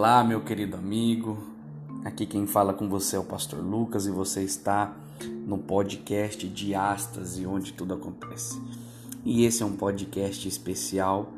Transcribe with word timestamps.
Olá, 0.00 0.24
meu 0.24 0.40
querido 0.40 0.78
amigo. 0.78 1.36
Aqui 2.06 2.24
quem 2.24 2.46
fala 2.46 2.72
com 2.72 2.88
você 2.88 3.16
é 3.16 3.18
o 3.18 3.22
pastor 3.22 3.62
Lucas 3.62 4.06
e 4.06 4.10
você 4.10 4.42
está 4.42 4.96
no 5.46 5.58
podcast 5.58 6.48
Diástase, 6.48 7.44
onde 7.44 7.74
tudo 7.74 7.92
acontece. 7.92 8.58
E 9.26 9.44
esse 9.44 9.62
é 9.62 9.66
um 9.66 9.76
podcast 9.76 10.48
especial 10.48 11.34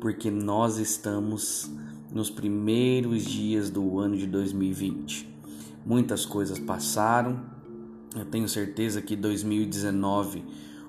porque 0.00 0.30
nós 0.30 0.78
estamos 0.78 1.68
nos 2.12 2.30
primeiros 2.30 3.24
dias 3.24 3.68
do 3.68 3.98
ano 3.98 4.16
de 4.16 4.28
2020. 4.28 5.28
Muitas 5.84 6.24
coisas 6.24 6.56
passaram. 6.56 7.40
Eu 8.14 8.26
tenho 8.26 8.48
certeza 8.48 9.02
que 9.02 9.16
2019 9.16 10.44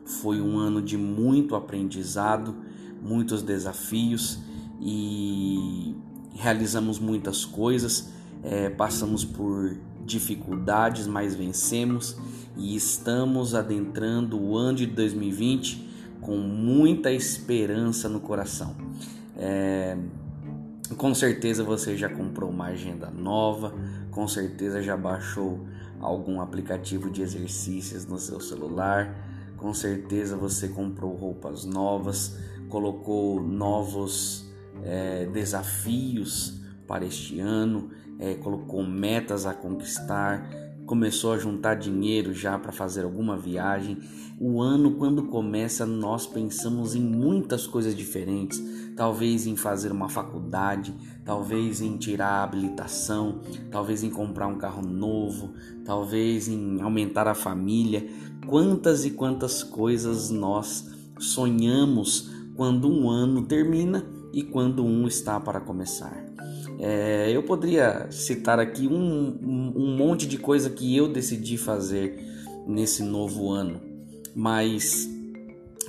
foi 0.05 0.39
um 0.39 0.59
ano 0.59 0.79
de 0.79 0.95
muito 0.95 1.55
aprendizado, 1.55 2.55
muitos 3.01 3.41
desafios 3.41 4.37
e 4.79 5.95
realizamos 6.35 6.99
muitas 6.99 7.45
coisas, 7.45 8.09
é, 8.43 8.69
passamos 8.69 9.23
por 9.25 9.75
dificuldades, 10.05 11.07
mas 11.07 11.33
vencemos 11.33 12.15
e 12.55 12.75
estamos 12.75 13.55
adentrando 13.55 14.39
o 14.39 14.55
ano 14.55 14.77
de 14.77 14.85
2020 14.85 15.89
com 16.21 16.37
muita 16.37 17.11
esperança 17.11 18.07
no 18.07 18.19
coração. 18.19 18.75
É, 19.37 19.97
com 20.97 21.13
certeza 21.13 21.63
você 21.63 21.97
já 21.97 22.07
comprou 22.07 22.49
uma 22.49 22.65
agenda 22.65 23.09
nova, 23.09 23.73
com 24.11 24.27
certeza 24.27 24.81
já 24.81 24.95
baixou 24.95 25.65
algum 25.99 26.39
aplicativo 26.39 27.09
de 27.09 27.21
exercícios 27.21 28.05
no 28.05 28.19
seu 28.19 28.39
celular, 28.39 29.15
com 29.57 29.73
certeza 29.73 30.37
você 30.37 30.67
comprou 30.67 31.15
roupas 31.15 31.65
novas, 31.65 32.37
colocou 32.69 33.41
novos 33.41 34.44
é, 34.83 35.25
desafios 35.25 36.61
para 36.87 37.05
este 37.05 37.39
ano, 37.39 37.89
é, 38.19 38.35
colocou 38.35 38.83
metas 38.83 39.45
a 39.45 39.53
conquistar, 39.53 40.47
começou 40.85 41.33
a 41.33 41.37
juntar 41.37 41.75
dinheiro 41.75 42.33
já 42.33 42.57
para 42.57 42.71
fazer 42.71 43.03
alguma 43.03 43.37
viagem. 43.37 43.97
O 44.39 44.61
ano, 44.61 44.91
quando 44.91 45.23
começa, 45.23 45.85
nós 45.85 46.27
pensamos 46.27 46.95
em 46.95 47.01
muitas 47.01 47.65
coisas 47.65 47.95
diferentes. 47.95 48.61
Talvez 48.95 49.47
em 49.47 49.55
fazer 49.55 49.91
uma 49.91 50.07
faculdade, 50.07 50.93
talvez 51.25 51.81
em 51.81 51.97
tirar 51.97 52.29
a 52.29 52.43
habilitação, 52.43 53.41
talvez 53.71 54.03
em 54.03 54.09
comprar 54.09 54.47
um 54.47 54.57
carro 54.57 54.85
novo, 54.85 55.53
talvez 55.83 56.47
em 56.47 56.81
aumentar 56.81 57.27
a 57.27 57.33
família. 57.33 58.07
Quantas 58.45 59.05
e 59.05 59.11
quantas 59.11 59.63
coisas 59.63 60.29
nós 60.29 60.87
sonhamos 61.17 62.29
quando 62.55 62.89
um 62.89 63.09
ano 63.09 63.45
termina 63.45 64.14
e 64.35 64.43
quando 64.43 64.83
um 64.83 65.07
está 65.07 65.39
para 65.39 65.61
começar. 65.61 66.25
É, 66.77 67.31
eu 67.33 67.41
poderia 67.41 68.11
citar 68.11 68.59
aqui 68.59 68.85
um, 68.85 69.71
um, 69.73 69.95
monte 69.95 70.27
de 70.27 70.37
coisa 70.37 70.69
que 70.69 70.93
eu 70.93 71.07
decidi 71.07 71.57
fazer 71.57 72.19
nesse 72.67 73.01
novo 73.01 73.49
ano, 73.49 73.79
mas 74.35 75.09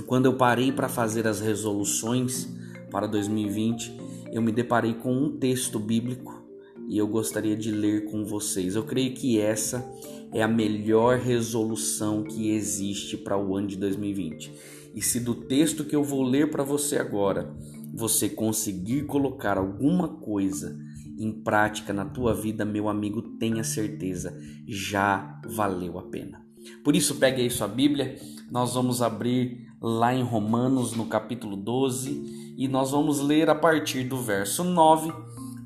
quando 0.06 0.26
eu 0.26 0.34
parei 0.34 0.70
para 0.70 0.88
fazer 0.88 1.26
as 1.26 1.40
resoluções 1.40 2.48
para 2.88 3.08
2020, 3.08 3.98
eu 4.30 4.40
me 4.40 4.52
deparei 4.52 4.94
com 4.94 5.12
um 5.12 5.36
texto 5.36 5.80
bíblico 5.80 6.40
e 6.88 6.96
eu 6.96 7.08
gostaria 7.08 7.56
de 7.56 7.72
ler 7.72 8.04
com 8.04 8.24
vocês. 8.24 8.76
Eu 8.76 8.84
creio 8.84 9.12
que 9.12 9.40
essa 9.40 9.84
é 10.32 10.40
a 10.40 10.46
melhor 10.46 11.18
resolução 11.18 12.22
que 12.22 12.50
existe 12.50 13.16
para 13.16 13.36
o 13.36 13.56
ano 13.56 13.66
de 13.66 13.76
2020. 13.76 14.52
E 14.94 15.02
se 15.02 15.18
do 15.18 15.34
texto 15.34 15.84
que 15.84 15.96
eu 15.96 16.04
vou 16.04 16.22
ler 16.22 16.48
para 16.48 16.62
você 16.62 16.96
agora 16.96 17.52
você 17.96 18.28
conseguir 18.28 19.06
colocar 19.06 19.56
alguma 19.56 20.06
coisa 20.08 20.78
em 21.18 21.32
prática 21.32 21.94
na 21.94 22.04
tua 22.04 22.34
vida, 22.34 22.64
meu 22.64 22.88
amigo, 22.88 23.22
tenha 23.22 23.64
certeza, 23.64 24.38
já 24.66 25.40
valeu 25.46 25.98
a 25.98 26.02
pena. 26.02 26.44
Por 26.84 26.94
isso, 26.94 27.14
pegue 27.16 27.40
aí 27.40 27.50
sua 27.50 27.66
Bíblia, 27.66 28.18
nós 28.50 28.74
vamos 28.74 29.00
abrir 29.00 29.66
lá 29.80 30.14
em 30.14 30.22
Romanos, 30.22 30.94
no 30.94 31.06
capítulo 31.06 31.56
12, 31.56 32.54
e 32.58 32.68
nós 32.68 32.90
vamos 32.90 33.20
ler 33.20 33.48
a 33.48 33.54
partir 33.54 34.04
do 34.04 34.20
verso 34.20 34.62
9 34.62 35.12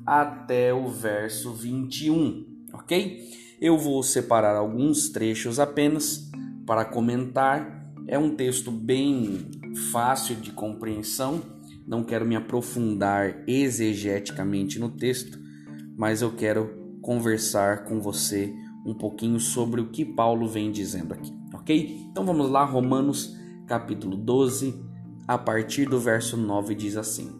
até 0.05 0.73
o 0.73 0.87
verso 0.87 1.51
21, 1.51 2.45
ok? 2.73 3.29
Eu 3.59 3.77
vou 3.77 4.01
separar 4.01 4.55
alguns 4.55 5.09
trechos 5.09 5.59
apenas 5.59 6.29
para 6.65 6.85
comentar. 6.85 7.93
É 8.07 8.17
um 8.17 8.35
texto 8.35 8.71
bem 8.71 9.45
fácil 9.91 10.35
de 10.35 10.51
compreensão 10.51 11.60
não 11.87 12.03
quero 12.03 12.25
me 12.25 12.35
aprofundar 12.35 13.43
exegeticamente 13.47 14.79
no 14.79 14.89
texto, 14.89 15.39
mas 15.97 16.21
eu 16.21 16.31
quero 16.33 16.97
conversar 17.01 17.85
com 17.85 17.99
você 17.99 18.53
um 18.85 18.93
pouquinho 18.93 19.39
sobre 19.39 19.81
o 19.81 19.89
que 19.89 20.05
Paulo 20.05 20.47
vem 20.47 20.71
dizendo 20.71 21.13
aqui, 21.13 21.33
ok? 21.53 22.07
Então 22.09 22.25
vamos 22.25 22.49
lá, 22.49 22.63
Romanos 22.63 23.35
capítulo 23.67 24.17
12, 24.17 24.83
a 25.27 25.37
partir 25.37 25.87
do 25.87 25.99
verso 25.99 26.35
9 26.35 26.75
diz 26.75 26.97
assim: 26.97 27.31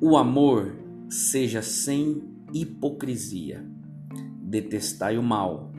O 0.00 0.16
amor 0.16 0.76
seja 1.08 1.62
sem 1.62 2.22
hipocrisia, 2.52 3.64
detestai 4.40 5.18
o 5.18 5.22
mal, 5.22 5.72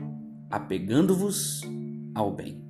apegando-vos 0.50 1.62
ao 2.14 2.34
bem. 2.34 2.62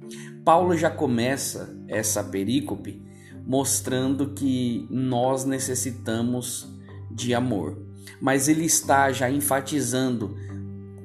Paulo 0.44 0.76
já 0.76 0.90
começa 0.90 1.78
essa 1.86 2.24
perícope 2.24 3.07
mostrando 3.48 4.34
que 4.34 4.86
nós 4.90 5.46
necessitamos 5.46 6.68
de 7.10 7.32
amor. 7.32 7.82
Mas 8.20 8.46
ele 8.46 8.66
está 8.66 9.10
já 9.10 9.30
enfatizando 9.30 10.36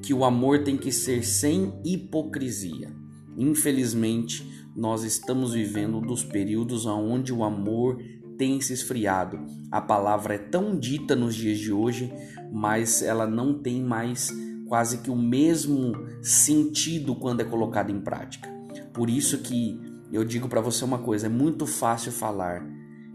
que 0.01 0.13
o 0.13 0.25
amor 0.25 0.61
tem 0.61 0.75
que 0.75 0.91
ser 0.91 1.23
sem 1.23 1.73
hipocrisia. 1.85 2.93
Infelizmente, 3.37 4.45
nós 4.75 5.05
estamos 5.05 5.53
vivendo 5.53 6.01
dos 6.01 6.25
períodos 6.25 6.85
onde 6.85 7.31
o 7.31 7.45
amor 7.45 7.97
tem 8.37 8.59
se 8.59 8.73
esfriado. 8.73 9.39
A 9.71 9.79
palavra 9.79 10.33
é 10.33 10.37
tão 10.37 10.77
dita 10.77 11.15
nos 11.15 11.35
dias 11.35 11.59
de 11.59 11.71
hoje, 11.71 12.11
mas 12.51 13.01
ela 13.01 13.25
não 13.25 13.53
tem 13.53 13.81
mais 13.81 14.29
quase 14.67 14.97
que 14.97 15.09
o 15.09 15.15
mesmo 15.15 15.93
sentido 16.21 17.15
quando 17.15 17.39
é 17.39 17.45
colocada 17.45 17.89
em 17.89 18.01
prática. 18.01 18.51
Por 18.91 19.09
isso 19.09 19.37
que 19.37 19.79
eu 20.15 20.23
digo 20.23 20.47
para 20.47 20.61
você 20.61 20.85
uma 20.85 20.99
coisa: 20.99 21.25
é 21.25 21.29
muito 21.29 21.65
fácil 21.65 22.11
falar, 22.11 22.63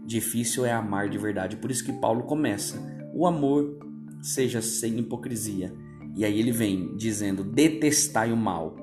difícil 0.05 0.65
é 0.65 0.71
amar 0.71 1.09
de 1.09 1.17
verdade. 1.17 1.55
Por 1.55 1.71
isso 1.71 1.85
que 1.85 1.93
Paulo 1.93 2.23
começa: 2.23 2.79
o 3.13 3.25
amor 3.25 3.77
seja 4.21 4.61
sem 4.61 4.99
hipocrisia. 4.99 5.73
E 6.15 6.25
aí 6.25 6.39
ele 6.39 6.51
vem 6.51 6.95
dizendo: 6.97 7.43
detestai 7.43 8.31
o 8.31 8.37
mal, 8.37 8.75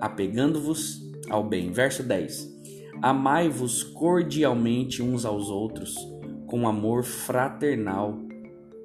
apegando-vos 0.00 1.00
ao 1.28 1.48
bem. 1.48 1.70
Verso 1.70 2.02
10: 2.02 2.48
Amai-vos 3.02 3.82
cordialmente 3.82 5.02
uns 5.02 5.24
aos 5.24 5.48
outros, 5.50 5.94
com 6.46 6.66
amor 6.66 7.04
fraternal, 7.04 8.18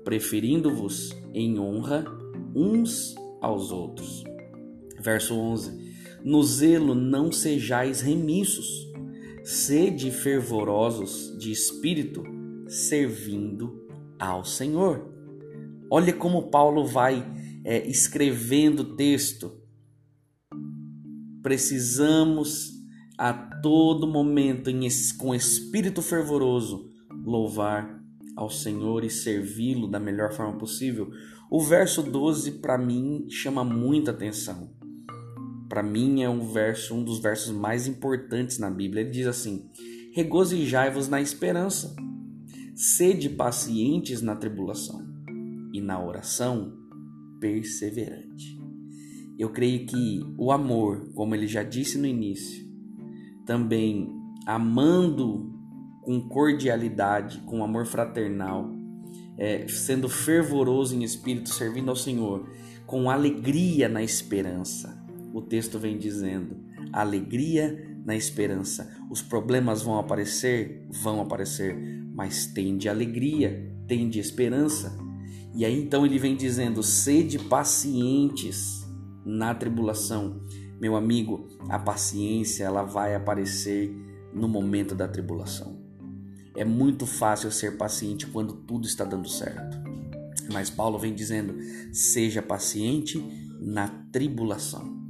preferindo-vos 0.03 1.18
em 1.33 1.59
honra 1.59 2.06
uns 2.56 3.15
aos 3.42 3.71
outros. 3.71 4.24
Verso 5.00 5.36
11: 5.36 5.94
no 6.25 6.42
zelo 6.42 6.95
não 6.95 7.31
sejais 7.31 8.01
remissos, 8.01 8.68
sede 9.44 10.10
fervorosos 10.10 11.38
de 11.38 11.51
espírito, 11.51 12.24
servindo 12.68 13.86
ao 14.18 14.44
Senhor. 14.44 15.13
Olha 15.88 16.12
como 16.12 16.50
Paulo 16.50 16.83
vai 16.83 17.24
é, 17.63 17.88
escrevendo 17.88 18.80
o 18.80 18.95
texto. 18.95 19.62
Precisamos 21.44 22.71
a 23.19 23.31
todo 23.31 24.07
momento, 24.07 24.71
em, 24.71 24.88
com 25.19 25.36
espírito 25.36 26.01
fervoroso, 26.01 26.89
louvar 27.24 28.01
ao 28.36 28.50
Senhor 28.50 29.04
e 29.04 29.12
servi-lo 29.12 29.88
da 29.88 30.00
melhor 30.00 30.33
forma 30.33 30.57
possível. 30.57 31.07
O 31.51 31.62
verso 31.62 32.01
12 32.01 32.54
para 32.54 32.80
mim 32.80 33.28
chama 33.30 33.63
muita 33.63 34.10
atenção 34.10 34.75
para 35.75 35.83
mim 35.83 36.24
é 36.24 36.30
um 36.30 36.54
verso, 36.54 36.95
um 36.95 37.04
dos 37.04 37.19
versos 37.19 37.51
mais 37.51 37.86
importantes 37.86 38.57
na 38.57 38.72
Bíblia. 38.72 39.01
Ele 39.01 39.12
diz 39.12 39.27
assim: 39.27 39.69
Regozijai-vos 40.13 41.10
na 41.10 41.19
esperança, 41.19 41.94
sede 42.74 43.27
pacientes 43.27 44.22
na 44.22 44.38
tribulação 44.38 45.06
e 45.74 45.81
na 45.81 46.01
oração 46.01 46.72
perseverante. 47.42 48.57
Eu 49.38 49.50
creio 49.50 49.86
que 49.86 50.22
o 50.38 50.50
amor, 50.50 51.10
como 51.13 51.36
ele 51.36 51.45
já 51.45 51.62
disse 51.62 51.98
no 51.98 52.07
início, 52.07 52.66
também 53.45 54.10
amando 54.48 55.54
com 56.04 56.21
cordialidade, 56.30 57.39
com 57.39 57.66
amor 57.66 57.86
fraternal, 57.86 58.74
é, 59.38 59.68
sendo 59.68 60.07
fervoroso 60.07 60.95
em 60.95 61.04
espírito, 61.04 61.50
servindo 61.50 61.89
ao 61.89 61.98
Senhor, 61.98 62.50
com 62.86 63.10
alegria 63.10 63.89
na 63.89 64.01
esperança. 64.01 65.04
O 65.35 65.41
texto 65.41 65.77
vem 65.77 65.97
dizendo: 65.97 66.55
alegria 66.93 67.99
na 68.05 68.15
esperança. 68.15 68.89
Os 69.11 69.21
problemas 69.21 69.81
vão 69.81 69.99
aparecer? 69.99 70.87
Vão 71.03 71.19
aparecer, 71.19 71.75
mas 72.13 72.45
tem 72.45 72.77
de 72.77 72.87
alegria, 72.87 73.69
tem 73.85 74.07
de 74.07 74.17
esperança. 74.17 74.97
E 75.53 75.65
aí 75.65 75.77
então 75.77 76.05
ele 76.05 76.17
vem 76.17 76.37
dizendo: 76.37 76.81
sede 76.81 77.37
pacientes 77.37 78.87
na 79.25 79.53
tribulação. 79.53 80.41
Meu 80.79 80.95
amigo, 80.95 81.49
a 81.67 81.77
paciência 81.77 82.63
ela 82.63 82.83
vai 82.83 83.13
aparecer 83.13 83.93
no 84.33 84.47
momento 84.47 84.95
da 84.95 85.05
tribulação. 85.05 85.83
É 86.55 86.63
muito 86.63 87.05
fácil 87.05 87.51
ser 87.51 87.75
paciente 87.75 88.25
quando 88.25 88.53
tudo 88.53 88.87
está 88.87 89.03
dando 89.03 89.27
certo. 89.27 89.77
Mas 90.49 90.69
Paulo 90.69 90.97
vem 90.97 91.13
dizendo: 91.13 91.57
seja 91.91 92.41
paciente 92.41 93.21
na 93.59 93.89
tribulação. 94.13 95.05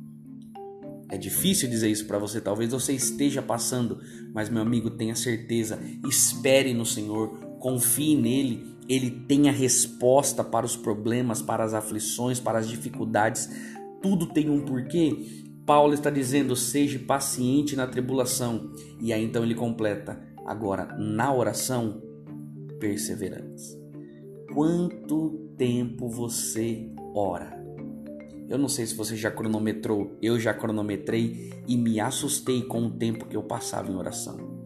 É 1.10 1.18
difícil 1.18 1.70
dizer 1.70 1.90
isso 1.90 2.06
para 2.06 2.18
você, 2.18 2.42
talvez 2.42 2.72
você 2.72 2.94
esteja 2.94 3.42
passando, 3.42 4.00
mas 4.34 4.50
meu 4.50 4.62
amigo, 4.62 4.90
tenha 4.90 5.16
certeza, 5.16 5.80
espere 6.08 6.74
no 6.74 6.86
Senhor, 6.86 7.38
confie 7.60 8.16
nele, 8.16 8.76
ele 8.88 9.12
tem 9.12 9.50
a 9.50 9.52
resposta 9.52 10.44
para 10.44 10.66
os 10.66 10.76
problemas, 10.76 11.42
para 11.42 11.64
as 11.64 11.74
aflições, 11.74 12.40
para 12.40 12.60
as 12.60 12.68
dificuldades. 12.68 13.50
Tudo 14.02 14.28
tem 14.28 14.50
um 14.50 14.62
porquê. 14.62 15.44
Paulo 15.66 15.94
está 15.94 16.10
dizendo: 16.10 16.56
seja 16.56 17.00
paciente 17.00 17.76
na 17.76 17.88
tribulação. 17.88 18.72
E 19.00 19.12
aí 19.12 19.24
então 19.24 19.44
ele 19.44 19.56
completa: 19.56 20.22
agora 20.46 20.96
na 20.98 21.34
oração, 21.34 22.02
perseverantes. 22.80 23.76
Quanto 24.54 25.52
tempo 25.58 26.08
você 26.08 26.88
ora? 27.16 27.55
Eu 28.48 28.58
não 28.58 28.68
sei 28.68 28.86
se 28.86 28.96
você 28.96 29.16
já 29.16 29.32
cronometrou, 29.32 30.18
eu 30.22 30.40
já 30.40 30.54
cronometrei 30.54 31.52
e 31.68 31.76
me 31.76 32.00
assustei 32.00 32.62
com 32.64 32.86
o 32.86 32.92
tempo 32.92 33.26
que 33.26 33.36
eu 33.36 33.44
passava 33.44 33.92
em 33.92 33.96
oração. 33.96 34.64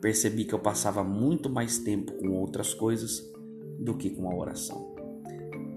Percebi 0.00 0.44
que 0.44 0.54
eu 0.54 0.58
passava 0.58 1.04
muito 1.04 1.48
mais 1.48 1.78
tempo 1.78 2.12
com 2.14 2.30
outras 2.30 2.74
coisas 2.74 3.22
do 3.78 3.96
que 3.96 4.10
com 4.10 4.28
a 4.28 4.34
oração. 4.34 4.94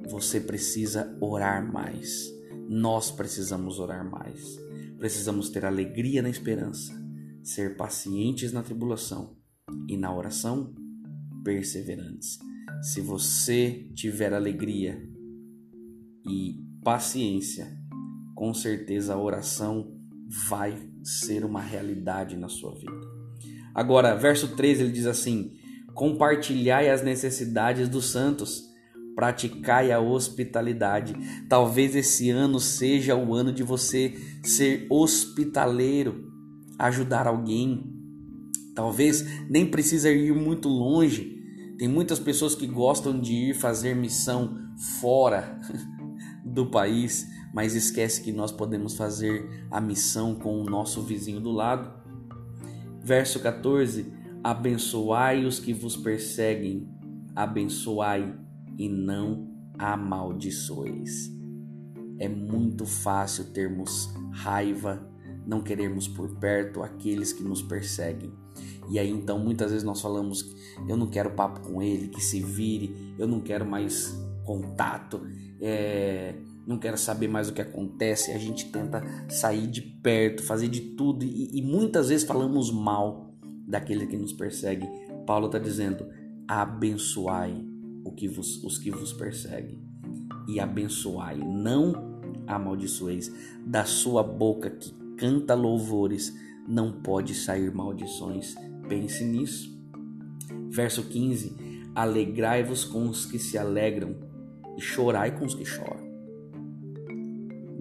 Você 0.10 0.40
precisa 0.40 1.16
orar 1.22 1.72
mais. 1.72 2.32
Nós 2.68 3.12
precisamos 3.12 3.80
orar 3.80 4.10
mais. 4.10 4.60
Precisamos 4.98 5.50
ter 5.50 5.66
alegria 5.66 6.22
na 6.22 6.30
esperança, 6.30 6.94
ser 7.44 7.76
pacientes 7.76 8.52
na 8.52 8.62
tribulação 8.62 9.36
e 9.88 9.98
na 9.98 10.16
oração 10.16 10.74
perseverantes. 11.44 12.40
Se 12.82 13.02
você 13.02 13.90
tiver 13.96 14.34
alegria 14.34 15.02
e 16.28 16.71
paciência, 16.83 17.68
com 18.36 18.54
certeza 18.54 19.13
a 19.13 19.19
oração 19.19 19.94
vai 20.50 20.75
ser 21.04 21.45
uma 21.45 21.62
realidade 21.62 22.36
na 22.36 22.50
sua 22.50 22.74
vida. 22.74 23.12
Agora, 23.74 24.16
verso 24.16 24.56
13 24.56 24.83
ele 24.83 24.92
diz 24.92 25.06
assim: 25.06 25.54
Compartilhai 25.94 26.89
as 26.89 27.04
necessidades 27.04 27.88
dos 27.88 28.12
santos, 28.12 28.63
praticai 29.16 29.92
a 29.92 30.00
hospitalidade. 30.00 31.13
Talvez 31.48 31.95
esse 31.95 32.30
ano 32.30 32.60
seja 32.60 33.16
o 33.16 33.34
ano 33.34 33.54
de 33.54 33.63
você 33.63 34.16
ser 34.44 34.88
hospitaleiro, 34.89 36.31
ajudar 36.80 37.27
alguém. 37.27 37.92
Talvez 38.74 39.25
nem 39.50 39.66
precisa 39.66 40.10
ir 40.10 40.34
muito 40.34 40.68
longe. 40.68 41.39
Tem 41.77 41.88
muitas 41.88 42.19
pessoas 42.19 42.56
que 42.56 42.68
gostam 42.68 43.19
de 43.19 43.34
ir 43.34 43.54
fazer 43.54 43.95
missão 43.95 44.57
fora 45.00 45.60
do 46.44 46.66
país, 46.66 47.28
mas 47.54 47.76
esquece 47.76 48.22
que 48.22 48.32
nós 48.32 48.52
podemos 48.52 48.96
fazer 48.96 49.66
a 49.70 49.80
missão 49.80 50.36
com 50.36 50.62
o 50.62 50.66
nosso 50.66 51.02
vizinho 51.02 51.40
do 51.40 51.52
lado. 51.52 51.92
Verso 53.04 53.40
14: 53.40 54.12
Abençoai 54.44 55.46
os 55.46 55.60
que 55.60 55.74
vos 55.74 55.96
perseguem, 55.96 56.88
abençoai 57.36 58.36
e 58.78 58.90
não 58.90 59.50
amaldiçoeis. 59.78 61.32
É 62.20 62.30
muito 62.30 62.86
fácil 62.86 63.46
termos 63.46 64.14
raiva, 64.32 65.08
não 65.46 65.62
querermos 65.62 66.08
por 66.08 66.36
perto 66.36 66.84
aqueles 66.84 67.34
que 67.34 67.44
nos 67.44 67.62
perseguem. 67.62 68.32
E 68.90 69.00
aí 69.00 69.10
então 69.10 69.40
muitas 69.40 69.72
vezes 69.72 69.86
nós 69.86 70.02
falamos: 70.02 70.56
eu 70.88 70.98
não 70.98 71.08
quero 71.08 71.32
papo 71.32 71.62
com 71.62 71.82
ele, 71.82 72.08
que 72.08 72.24
se 72.24 72.42
vire, 72.42 73.16
eu 73.18 73.28
não 73.28 73.40
quero 73.40 73.66
mais 73.66 74.16
contato, 74.44 75.22
é, 75.60 76.36
não 76.66 76.78
quero 76.78 76.98
saber 76.98 77.28
mais 77.28 77.50
o 77.50 77.54
que 77.54 77.62
acontece. 77.62 78.32
A 78.32 78.38
gente 78.38 78.72
tenta 78.72 79.04
sair 79.30 79.68
de 79.68 79.82
perto, 79.82 80.44
fazer 80.44 80.68
de 80.68 80.82
tudo 80.82 81.26
e, 81.26 81.58
e 81.58 81.62
muitas 81.62 82.10
vezes 82.10 82.26
falamos 82.26 82.72
mal 82.72 83.34
daquele 83.68 84.08
que 84.08 84.18
nos 84.18 84.34
persegue. 84.34 84.88
Paulo 85.26 85.48
está 85.48 85.60
dizendo: 85.60 86.06
abençoai 86.48 87.66
o 88.04 88.12
que 88.12 88.28
vos, 88.28 88.64
os 88.64 88.78
que 88.78 88.92
vos 88.92 89.14
perseguem 89.14 89.82
e 90.48 90.60
abençoai, 90.60 91.38
não 91.38 92.20
amaldiçoeis. 92.48 93.32
Da 93.66 93.86
sua 93.86 94.24
boca 94.24 94.70
que 94.70 94.92
canta 95.18 95.54
louvores, 95.54 96.36
não 96.68 96.92
pode 96.92 97.34
sair 97.34 97.74
maldições. 97.74 98.56
Pense 98.88 99.24
nisso. 99.24 99.72
Verso 100.70 101.04
15: 101.04 101.56
Alegrai-vos 101.96 102.84
com 102.84 103.08
os 103.08 103.26
que 103.26 103.40
se 103.40 103.58
alegram 103.58 104.31
e 104.78 104.82
chorai 104.82 105.38
com 105.38 105.46
os 105.46 105.56
que 105.56 105.66
choram. 105.66 106.12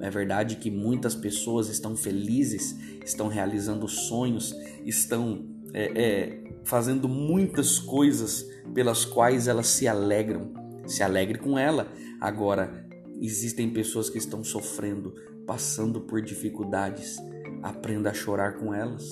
É 0.00 0.08
verdade 0.08 0.56
que 0.56 0.70
muitas 0.70 1.14
pessoas 1.14 1.68
estão 1.68 1.94
felizes, 1.94 2.74
estão 3.04 3.28
realizando 3.28 3.86
sonhos, 3.86 4.54
estão 4.84 5.44
é, 5.74 5.92
é, 5.94 6.44
fazendo 6.64 7.06
muitas 7.06 7.78
coisas 7.78 8.46
pelas 8.74 9.04
quais 9.04 9.46
elas 9.46 9.66
se 9.66 9.86
alegram. 9.86 10.52
Se 10.86 11.02
alegre 11.02 11.38
com 11.38 11.58
ela. 11.58 11.92
Agora, 12.18 12.88
existem 13.20 13.70
pessoas 13.70 14.08
que 14.08 14.18
estão 14.18 14.42
sofrendo, 14.42 15.14
passando 15.46 16.00
por 16.00 16.22
dificuldades. 16.22 17.18
Aprenda 17.62 18.10
a 18.10 18.14
chorar 18.14 18.58
com 18.58 18.72
elas. 18.72 19.10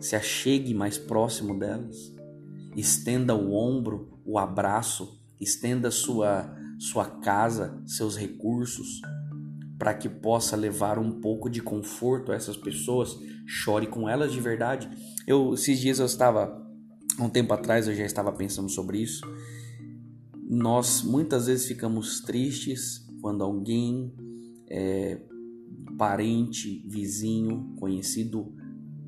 Se 0.00 0.16
achegue 0.16 0.74
mais 0.74 0.98
próximo 0.98 1.56
delas. 1.56 2.12
Estenda 2.76 3.34
o 3.34 3.54
ombro, 3.54 4.20
o 4.24 4.38
abraço, 4.38 5.18
estenda 5.40 5.90
sua 5.90 6.54
sua 6.78 7.06
casa, 7.06 7.82
seus 7.86 8.16
recursos, 8.16 9.00
para 9.78 9.94
que 9.94 10.08
possa 10.08 10.54
levar 10.56 10.98
um 10.98 11.20
pouco 11.20 11.48
de 11.48 11.62
conforto 11.62 12.32
a 12.32 12.34
essas 12.34 12.56
pessoas. 12.56 13.16
Chore 13.46 13.86
com 13.86 14.08
elas 14.08 14.32
de 14.32 14.40
verdade. 14.40 14.88
Eu 15.26 15.54
esses 15.54 15.78
dias 15.78 15.98
eu 15.98 16.06
estava 16.06 16.64
um 17.18 17.30
tempo 17.30 17.54
atrás 17.54 17.88
eu 17.88 17.94
já 17.94 18.04
estava 18.04 18.32
pensando 18.32 18.68
sobre 18.68 18.98
isso. 18.98 19.22
Nós 20.48 21.02
muitas 21.02 21.46
vezes 21.46 21.66
ficamos 21.66 22.20
tristes 22.20 23.06
quando 23.20 23.42
alguém 23.42 24.14
é, 24.68 25.20
parente, 25.96 26.84
vizinho, 26.86 27.74
conhecido 27.78 28.54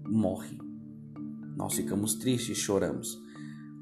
morre. 0.06 0.58
Nós 1.56 1.74
ficamos 1.74 2.14
tristes, 2.14 2.58
choramos. 2.58 3.27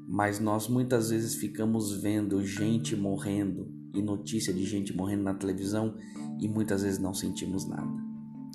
Mas 0.07 0.39
nós 0.39 0.69
muitas 0.69 1.09
vezes 1.09 1.35
ficamos 1.35 1.91
vendo 1.91 2.41
gente 2.45 2.95
morrendo 2.95 3.69
e 3.93 4.01
notícia 4.01 4.53
de 4.53 4.63
gente 4.63 4.95
morrendo 4.95 5.23
na 5.23 5.33
televisão 5.33 5.97
e 6.39 6.47
muitas 6.47 6.83
vezes 6.83 6.97
não 6.97 7.13
sentimos 7.13 7.67
nada. 7.67 7.91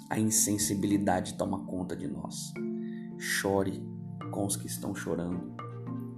A 0.09 0.19
insensibilidade 0.19 1.35
toma 1.37 1.67
conta 1.67 1.95
de 1.95 2.09
nós. 2.09 2.53
Chore 3.19 3.83
com 4.31 4.47
os 4.47 4.57
que 4.57 4.67
estão 4.67 4.95
chorando. 4.95 5.53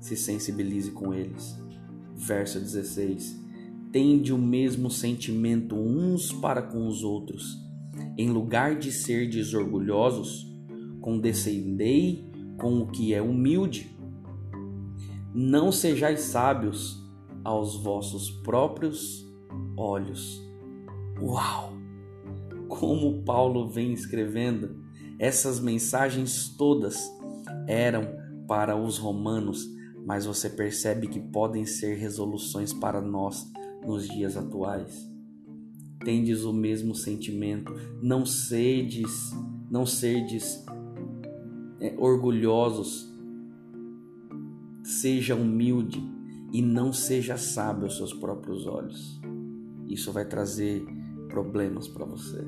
Se 0.01 0.17
sensibilize 0.17 0.93
com 0.93 1.13
eles. 1.13 1.61
Verso 2.15 2.61
16: 2.61 3.41
Tende 3.91 4.33
o 4.33 4.39
mesmo 4.39 4.89
sentimento 4.91 5.75
uns 5.75 6.33
para 6.33 6.63
com 6.63 6.87
os 6.87 7.03
outros. 7.03 7.61
Em 8.17 8.31
lugar 8.31 8.79
de 8.79 8.93
ser 8.93 9.29
desorgulhosos, 9.29 10.47
condescendei 11.01 12.31
com 12.57 12.81
o 12.81 12.87
que 12.87 13.13
é 13.13 13.21
humilde. 13.21 13.94
Não 15.35 15.73
sejais 15.73 16.21
sábios 16.21 17.03
aos 17.43 17.77
vossos 17.77 18.31
próprios 18.31 19.27
olhos. 19.77 20.41
Uau! 21.21 21.75
como 22.69 23.23
Paulo 23.23 23.69
vem 23.69 23.93
escrevendo, 23.93 24.77
essas 25.19 25.61
mensagens 25.61 26.49
todas 26.49 27.11
eram 27.67 28.03
para 28.47 28.77
os 28.77 28.99
romanos, 28.99 29.65
mas 30.05 30.27
você 30.27 30.51
percebe 30.51 31.07
que 31.07 31.21
podem 31.21 31.65
ser 31.65 31.97
resoluções 31.97 32.73
para 32.73 33.01
nós 33.01 33.51
nos 33.87 34.09
dias 34.09 34.37
atuais. 34.37 35.09
Tendes 36.05 36.45
o 36.45 36.53
mesmo 36.53 36.95
sentimento, 36.95 37.73
não 38.03 38.27
sedes, 38.27 39.31
não 39.71 39.87
serdes 39.87 40.65
é, 41.81 41.95
orgulhosos, 41.97 43.14
seja 44.85 45.35
humilde 45.35 46.01
e 46.53 46.63
não 46.63 46.93
seja 46.93 47.37
sábio 47.37 47.85
aos 47.85 47.97
seus 47.97 48.13
próprios 48.13 48.67
olhos. 48.67 49.21
Isso 49.89 50.13
vai 50.13 50.25
trazer 50.25 50.85
problemas 51.29 51.89
para 51.89 52.05
você. 52.05 52.47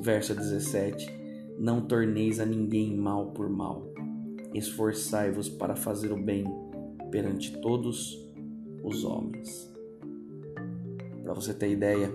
Verso 0.00 0.34
17: 0.34 1.06
Não 1.58 1.80
torneis 1.80 2.38
a 2.38 2.46
ninguém 2.46 2.96
mal 2.96 3.32
por 3.32 3.48
mal, 3.48 3.92
esforçai-vos 4.54 5.48
para 5.48 5.74
fazer 5.74 6.12
o 6.12 6.22
bem 6.22 6.44
perante 7.10 7.58
todos 7.60 8.16
os 8.84 9.04
homens. 9.04 9.72
Para 11.22 11.34
você 11.34 11.54
ter 11.54 11.70
ideia, 11.70 12.12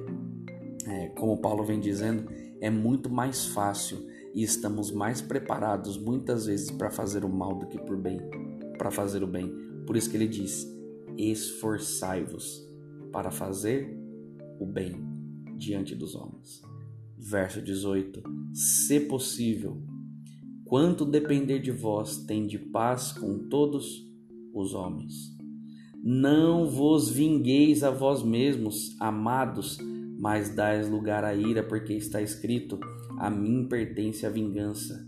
é, 0.85 1.07
como 1.09 1.37
Paulo 1.37 1.63
vem 1.63 1.79
dizendo, 1.79 2.29
é 2.61 2.69
muito 2.69 3.09
mais 3.09 3.47
fácil 3.47 4.05
e 4.33 4.43
estamos 4.43 4.91
mais 4.91 5.21
preparados 5.21 5.97
muitas 5.97 6.45
vezes 6.45 6.69
para 6.71 6.91
fazer 6.91 7.23
o 7.23 7.29
mal 7.29 7.55
do 7.55 7.67
que 7.67 7.79
por 7.79 7.97
bem, 7.97 8.19
para 8.77 8.91
fazer 8.91 9.23
o 9.23 9.27
bem. 9.27 9.51
Por 9.85 9.95
isso 9.97 10.09
que 10.09 10.17
ele 10.17 10.27
diz: 10.27 10.67
esforçai-vos 11.17 12.65
para 13.11 13.31
fazer 13.31 13.97
o 14.59 14.65
bem 14.65 14.95
diante 15.57 15.95
dos 15.95 16.15
homens. 16.15 16.61
Verso 17.17 17.61
18: 17.61 18.21
Se 18.53 18.99
possível, 18.99 19.81
quanto 20.65 21.05
depender 21.05 21.59
de 21.59 21.71
vós, 21.71 22.17
tende 22.17 22.57
paz 22.57 23.11
com 23.11 23.47
todos 23.49 24.05
os 24.53 24.73
homens. 24.73 25.35
Não 26.03 26.69
vos 26.69 27.09
vingueis 27.09 27.83
a 27.83 27.89
vós 27.89 28.23
mesmos, 28.23 28.95
amados, 28.99 29.77
mas 30.19 30.53
dais 30.53 30.89
lugar 30.89 31.23
à 31.23 31.35
ira, 31.35 31.63
porque 31.63 31.93
está 31.93 32.21
escrito: 32.21 32.79
A 33.17 33.29
mim 33.29 33.67
pertence 33.67 34.25
a 34.25 34.29
vingança, 34.29 35.05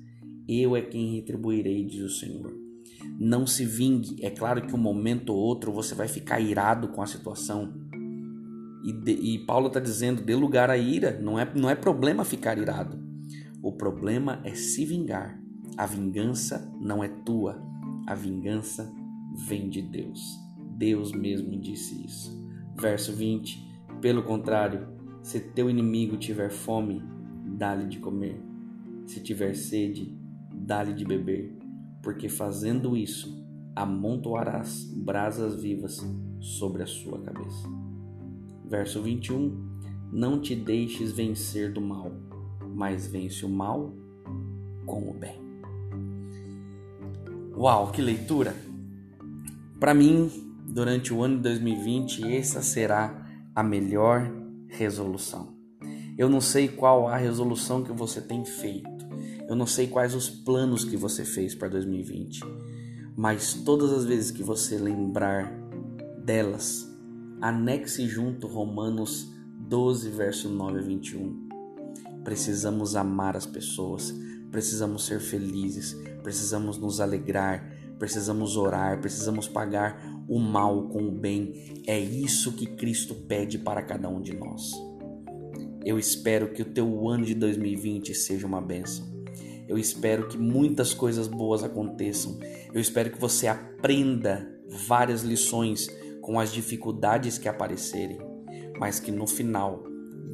eu 0.47 0.75
é 0.75 0.81
quem 0.81 1.15
retribuirei, 1.15 1.85
diz 1.85 2.01
o 2.01 2.09
Senhor. 2.09 2.68
Não 3.17 3.47
se 3.47 3.65
vingue, 3.65 4.15
é 4.21 4.29
claro 4.29 4.61
que 4.61 4.75
um 4.75 4.79
momento 4.79 5.31
ou 5.31 5.37
outro 5.37 5.71
você 5.71 5.95
vai 5.95 6.07
ficar 6.07 6.39
irado 6.39 6.89
com 6.89 7.01
a 7.01 7.07
situação. 7.07 7.73
E, 8.83 8.93
de, 8.93 9.11
e 9.11 9.45
Paulo 9.45 9.67
está 9.67 9.79
dizendo: 9.79 10.21
dê 10.21 10.35
lugar 10.35 10.69
à 10.69 10.77
ira, 10.77 11.19
não 11.21 11.39
é, 11.39 11.49
não 11.53 11.69
é 11.69 11.75
problema 11.75 12.23
ficar 12.23 12.57
irado. 12.57 12.97
O 13.61 13.73
problema 13.73 14.41
é 14.43 14.53
se 14.53 14.85
vingar. 14.85 15.39
A 15.77 15.85
vingança 15.85 16.71
não 16.79 17.03
é 17.03 17.07
tua, 17.07 17.61
a 18.07 18.15
vingança 18.15 18.91
vem 19.47 19.69
de 19.69 19.81
Deus. 19.81 20.21
Deus 20.77 21.11
mesmo 21.11 21.59
disse 21.59 22.05
isso. 22.05 22.41
Verso 22.79 23.13
20: 23.13 23.61
Pelo 24.01 24.23
contrário, 24.23 24.87
se 25.21 25.39
teu 25.39 25.69
inimigo 25.69 26.17
tiver 26.17 26.49
fome, 26.49 27.03
dá-lhe 27.45 27.85
de 27.85 27.99
comer. 27.99 28.41
Se 29.05 29.19
tiver 29.19 29.53
sede, 29.55 30.17
dá-lhe 30.53 30.93
de 30.93 31.03
beber, 31.03 31.53
porque 32.01 32.29
fazendo 32.29 32.95
isso, 32.95 33.45
amontoarás 33.75 34.83
brasas 34.83 35.61
vivas 35.61 35.99
sobre 36.39 36.83
a 36.83 36.87
sua 36.87 37.19
cabeça. 37.21 37.67
Verso 38.65 39.01
21: 39.01 39.79
Não 40.11 40.39
te 40.39 40.55
deixes 40.55 41.11
vencer 41.11 41.73
do 41.73 41.81
mal, 41.81 42.11
mas 42.75 43.07
vence 43.07 43.45
o 43.45 43.49
mal 43.49 43.93
com 44.85 45.09
o 45.09 45.13
bem. 45.13 45.39
Uau, 47.55 47.91
que 47.91 48.01
leitura! 48.01 48.55
Para 49.79 49.93
mim, 49.93 50.29
durante 50.67 51.13
o 51.13 51.21
ano 51.23 51.37
de 51.37 51.43
2020, 51.43 52.23
essa 52.33 52.61
será 52.61 53.27
a 53.55 53.63
melhor 53.63 54.31
resolução. 54.67 55.57
Eu 56.17 56.29
não 56.29 56.41
sei 56.41 56.67
qual 56.67 57.07
a 57.07 57.17
resolução 57.17 57.83
que 57.83 57.91
você 57.91 58.21
tem 58.21 58.45
feito. 58.45 58.98
Eu 59.49 59.55
não 59.55 59.65
sei 59.65 59.87
quais 59.87 60.13
os 60.13 60.29
planos 60.29 60.85
que 60.85 60.95
você 60.95 61.25
fez 61.25 61.55
para 61.55 61.67
2020. 61.69 62.41
Mas 63.17 63.55
todas 63.55 63.91
as 63.91 64.05
vezes 64.05 64.29
que 64.29 64.43
você 64.43 64.77
lembrar 64.77 65.51
delas, 66.23 66.87
anexe 67.41 68.07
junto 68.07 68.45
Romanos 68.45 69.33
12, 69.57 70.11
verso 70.11 70.49
9 70.49 70.77
a 70.77 70.81
21. 70.83 71.49
Precisamos 72.23 72.95
amar 72.95 73.35
as 73.35 73.47
pessoas, 73.47 74.13
precisamos 74.51 75.07
ser 75.07 75.19
felizes, 75.19 75.97
precisamos 76.21 76.77
nos 76.77 77.01
alegrar, 77.01 77.73
precisamos 77.97 78.55
orar, 78.55 79.01
precisamos 79.01 79.47
pagar 79.47 79.99
o 80.27 80.37
mal 80.37 80.89
com 80.89 81.07
o 81.07 81.11
bem. 81.11 81.81
É 81.87 81.99
isso 81.99 82.53
que 82.53 82.67
Cristo 82.67 83.15
pede 83.15 83.57
para 83.57 83.81
cada 83.81 84.09
um 84.09 84.21
de 84.21 84.35
nós. 84.35 84.73
Eu 85.83 85.97
espero 85.97 86.53
que 86.53 86.61
o 86.61 86.65
teu 86.65 87.09
ano 87.09 87.25
de 87.25 87.33
2020 87.33 88.13
seja 88.13 88.45
uma 88.45 88.61
bênção. 88.61 89.18
Eu 89.69 89.77
espero 89.77 90.27
que 90.27 90.37
muitas 90.37 90.93
coisas 90.93 91.27
boas 91.27 91.63
aconteçam. 91.63 92.37
Eu 92.73 92.81
espero 92.81 93.11
que 93.11 93.21
você 93.21 93.47
aprenda 93.47 94.51
várias 94.67 95.21
lições 95.21 95.87
com 96.21 96.39
as 96.39 96.51
dificuldades 96.51 97.37
que 97.37 97.47
aparecerem, 97.47 98.17
mas 98.79 98.99
que 98.99 99.11
no 99.11 99.27
final 99.27 99.83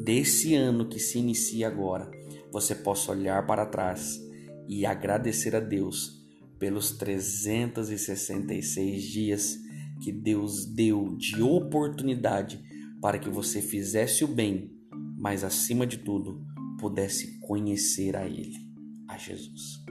desse 0.03 0.55
ano 0.55 0.87
que 0.87 0.99
se 0.99 1.19
inicia 1.19 1.67
agora, 1.67 2.09
você 2.51 2.73
possa 2.73 3.11
olhar 3.11 3.45
para 3.45 3.65
trás 3.65 4.19
e 4.67 4.85
agradecer 4.85 5.55
a 5.55 5.59
Deus 5.59 6.23
pelos 6.57 6.91
366 6.91 9.03
dias 9.03 9.57
que 10.01 10.11
Deus 10.11 10.65
deu 10.65 11.15
de 11.17 11.41
oportunidade 11.41 12.63
para 13.01 13.19
que 13.19 13.29
você 13.29 13.61
fizesse 13.61 14.23
o 14.23 14.27
bem, 14.27 14.71
mas 15.17 15.43
acima 15.43 15.85
de 15.85 15.97
tudo, 15.97 16.41
pudesse 16.79 17.39
conhecer 17.39 18.15
a 18.15 18.25
Ele, 18.25 18.64
a 19.07 19.17
Jesus. 19.17 19.83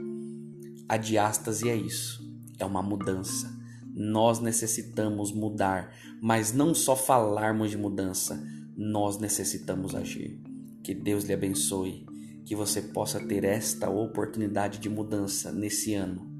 A 0.87 0.97
diástase 0.97 1.69
é 1.69 1.75
isso, 1.75 2.21
é 2.59 2.65
uma 2.65 2.81
mudança. 2.81 3.53
Nós 3.93 4.39
necessitamos 4.39 5.31
mudar, 5.31 5.93
mas 6.21 6.53
não 6.53 6.73
só 6.73 6.95
falarmos 6.95 7.71
de 7.71 7.77
mudança, 7.77 8.41
nós 8.75 9.17
necessitamos 9.17 9.95
agir. 9.95 10.41
Que 10.83 10.93
Deus 10.93 11.23
lhe 11.23 11.33
abençoe, 11.33 12.05
que 12.45 12.55
você 12.55 12.81
possa 12.81 13.19
ter 13.19 13.43
esta 13.43 13.89
oportunidade 13.89 14.79
de 14.79 14.89
mudança 14.89 15.51
nesse 15.51 15.93
ano 15.93 16.35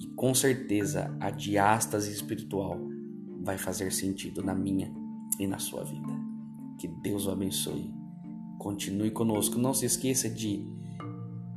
e 0.00 0.06
com 0.06 0.34
certeza 0.34 1.14
a 1.20 1.30
diástase 1.30 2.10
espiritual 2.10 2.80
vai 3.42 3.58
fazer 3.58 3.92
sentido 3.92 4.42
na 4.42 4.54
minha 4.54 4.90
e 5.38 5.46
na 5.46 5.58
sua 5.58 5.84
vida. 5.84 6.08
Que 6.78 6.88
Deus 6.88 7.26
o 7.26 7.30
abençoe. 7.30 7.92
Continue 8.58 9.10
conosco. 9.10 9.58
Não 9.58 9.74
se 9.74 9.84
esqueça 9.84 10.28
de 10.28 10.66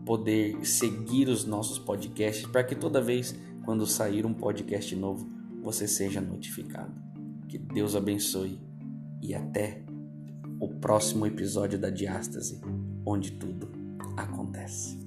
poder 0.05 0.65
seguir 0.65 1.27
os 1.27 1.45
nossos 1.45 1.79
podcasts 1.79 2.45
para 2.45 2.63
que 2.63 2.75
toda 2.75 3.01
vez 3.01 3.35
quando 3.63 3.87
sair 3.87 4.25
um 4.25 4.33
podcast 4.33 4.95
novo 4.95 5.29
você 5.61 5.87
seja 5.87 6.19
notificado. 6.19 7.01
Que 7.47 7.57
Deus 7.57 7.95
abençoe 7.95 8.59
e 9.21 9.33
até 9.33 9.83
o 10.59 10.67
próximo 10.67 11.25
episódio 11.25 11.79
da 11.79 11.89
Diástase, 11.89 12.59
onde 13.05 13.31
tudo 13.31 13.69
acontece. 14.17 15.03